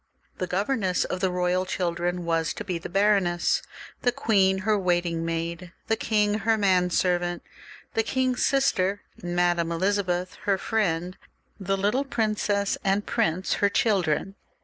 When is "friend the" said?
10.57-11.77